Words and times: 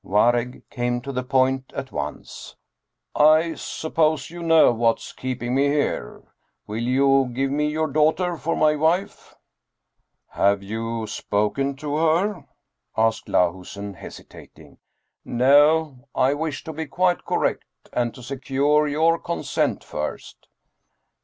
Waregg 0.03 0.63
came 0.71 0.99
to 1.01 1.11
the 1.11 1.21
point 1.21 1.71
at 1.75 1.91
once." 1.91 2.55
I 3.15 3.53
suppose 3.53 4.31
you 4.31 4.41
know 4.41 4.71
what's 4.71 5.13
keeping 5.13 5.53
me 5.53 5.67
here? 5.67 6.23
Will 6.65 6.81
you 6.81 7.29
give 7.31 7.51
me 7.51 7.67
your 7.69 7.85
daughter 7.85 8.35
for 8.35 8.55
my 8.55 8.75
wife?"" 8.75 9.35
Have 10.29 10.63
you 10.63 11.05
spoken 11.05 11.75
to 11.75 11.97
her?" 11.97 12.45
asked 12.97 13.27
Lahusen, 13.27 13.93
hesitating." 13.93 14.79
No, 15.23 16.07
I 16.15 16.33
wish 16.33 16.63
to 16.63 16.73
be 16.73 16.87
quite 16.87 17.23
correct 17.23 17.65
and 17.93 18.11
to 18.15 18.23
secure 18.23 18.87
your 18.87 19.19
con 19.19 19.43
sent 19.43 19.83
first." 19.83 20.47